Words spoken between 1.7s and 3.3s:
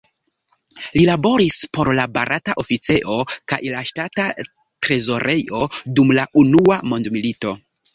por la Barata Oficejo